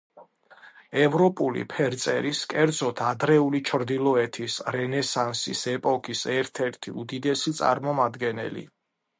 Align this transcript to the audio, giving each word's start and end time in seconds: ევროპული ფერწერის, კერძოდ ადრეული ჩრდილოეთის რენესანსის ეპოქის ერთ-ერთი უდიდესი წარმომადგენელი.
ევროპული 1.01 1.65
ფერწერის, 1.73 2.39
კერძოდ 2.53 3.03
ადრეული 3.09 3.61
ჩრდილოეთის 3.69 4.57
რენესანსის 4.77 5.63
ეპოქის 5.77 6.27
ერთ-ერთი 6.39 6.99
უდიდესი 7.03 7.55
წარმომადგენელი. 7.61 8.67